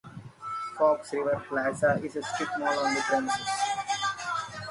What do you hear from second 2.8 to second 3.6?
on the premises.